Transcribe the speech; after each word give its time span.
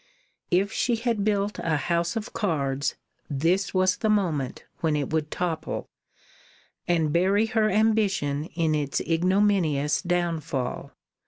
If 0.49 0.71
she 0.71 0.95
had 0.95 1.23
built 1.23 1.59
a 1.59 1.77
house 1.77 2.15
of 2.15 2.33
cards, 2.33 2.95
this 3.29 3.71
was 3.71 3.97
the 3.97 4.09
moment 4.09 4.65
when 4.79 4.95
it 4.95 5.13
would 5.13 5.29
topple, 5.29 5.85
and 6.87 7.13
bury 7.13 7.45
her 7.45 7.69
ambition 7.69 8.45
in 8.55 8.73
its 8.73 8.99
ignominious 9.01 10.01
downfall. 10.01 10.91